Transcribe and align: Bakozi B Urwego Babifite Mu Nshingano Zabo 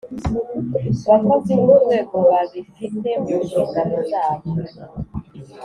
Bakozi 1.09 1.51
B 1.61 1.63
Urwego 1.75 2.17
Babifite 2.29 3.09
Mu 3.23 3.35
Nshingano 3.43 3.97
Zabo 4.09 4.49